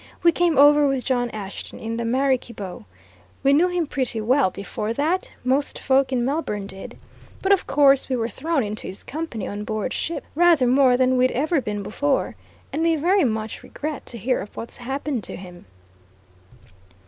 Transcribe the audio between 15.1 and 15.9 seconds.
to him."